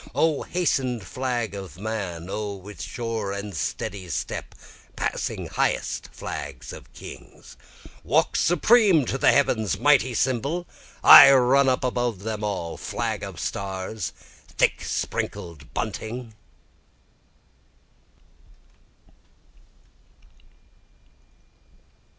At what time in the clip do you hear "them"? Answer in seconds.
12.23-12.43